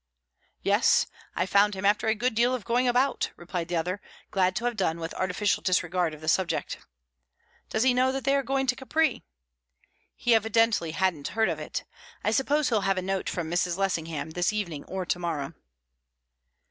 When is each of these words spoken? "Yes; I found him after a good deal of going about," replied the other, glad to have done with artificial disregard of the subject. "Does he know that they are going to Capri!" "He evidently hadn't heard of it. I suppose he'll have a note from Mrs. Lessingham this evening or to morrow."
"Yes; 0.63 1.05
I 1.35 1.45
found 1.45 1.75
him 1.75 1.85
after 1.85 2.07
a 2.07 2.15
good 2.15 2.33
deal 2.33 2.55
of 2.55 2.65
going 2.65 2.87
about," 2.87 3.29
replied 3.37 3.67
the 3.67 3.75
other, 3.75 4.01
glad 4.31 4.55
to 4.55 4.65
have 4.65 4.75
done 4.75 4.99
with 4.99 5.13
artificial 5.13 5.61
disregard 5.61 6.15
of 6.15 6.21
the 6.21 6.27
subject. 6.27 6.79
"Does 7.69 7.83
he 7.83 7.93
know 7.93 8.11
that 8.11 8.23
they 8.23 8.35
are 8.35 8.41
going 8.41 8.65
to 8.65 8.75
Capri!" 8.75 9.21
"He 10.15 10.33
evidently 10.33 10.89
hadn't 10.93 11.27
heard 11.37 11.49
of 11.49 11.59
it. 11.59 11.83
I 12.23 12.31
suppose 12.31 12.69
he'll 12.69 12.81
have 12.81 12.97
a 12.97 13.03
note 13.03 13.29
from 13.29 13.47
Mrs. 13.51 13.77
Lessingham 13.77 14.31
this 14.31 14.51
evening 14.51 14.85
or 14.85 15.05
to 15.05 15.19
morrow." 15.19 15.53